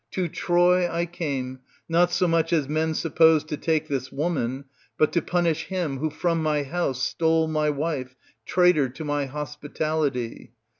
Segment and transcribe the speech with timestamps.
[0.13, 4.65] To Troy I came, not so much as men suppose to take this woman,
[4.97, 8.15] but to punish him who from my house stole my wife,
[8.47, 10.53] traitor to my hospitality.